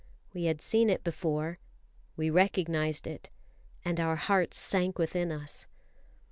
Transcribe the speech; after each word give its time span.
We 0.33 0.45
had 0.45 0.63
seen 0.63 0.89
it 0.89 1.03
before; 1.03 1.59
we 2.17 2.31
recognised 2.31 3.05
it, 3.05 3.29
and 3.85 3.99
our 3.99 4.15
hearts 4.15 4.57
sank 4.57 4.97
within 4.97 5.31
us. 5.31 5.67